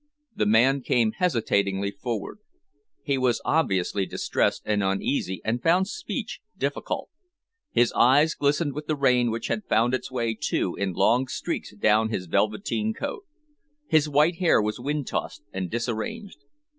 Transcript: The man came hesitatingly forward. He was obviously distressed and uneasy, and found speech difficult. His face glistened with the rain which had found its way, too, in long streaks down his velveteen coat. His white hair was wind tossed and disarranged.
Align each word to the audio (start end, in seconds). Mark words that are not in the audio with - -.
The 0.35 0.47
man 0.47 0.81
came 0.81 1.11
hesitatingly 1.11 1.91
forward. 1.91 2.39
He 3.03 3.19
was 3.19 3.39
obviously 3.45 4.07
distressed 4.07 4.63
and 4.65 4.81
uneasy, 4.81 5.41
and 5.45 5.61
found 5.61 5.87
speech 5.89 6.39
difficult. 6.57 7.09
His 7.69 7.91
face 7.93 8.33
glistened 8.33 8.73
with 8.73 8.87
the 8.87 8.95
rain 8.95 9.29
which 9.29 9.45
had 9.45 9.63
found 9.69 9.93
its 9.93 10.09
way, 10.11 10.33
too, 10.33 10.73
in 10.75 10.93
long 10.93 11.27
streaks 11.27 11.75
down 11.75 12.09
his 12.09 12.25
velveteen 12.25 12.95
coat. 12.95 13.25
His 13.85 14.09
white 14.09 14.37
hair 14.37 14.59
was 14.59 14.79
wind 14.79 15.05
tossed 15.05 15.43
and 15.53 15.69
disarranged. 15.69 16.39